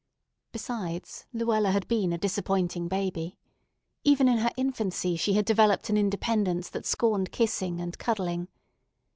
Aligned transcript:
Besides, 0.51 1.27
Luella 1.31 1.69
had 1.69 1.87
been 1.87 2.11
a 2.11 2.17
disappointing 2.17 2.87
baby. 2.87 3.37
Even 4.03 4.27
in 4.27 4.39
her 4.39 4.49
infancy 4.57 5.15
she 5.15 5.33
had 5.33 5.45
developed 5.45 5.91
an 5.91 5.95
independence 5.97 6.69
that 6.71 6.87
scorned 6.87 7.31
kissing 7.31 7.79
and 7.79 7.95
cuddling. 7.99 8.47